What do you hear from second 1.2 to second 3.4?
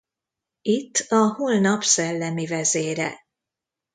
Holnap szellemi vezére.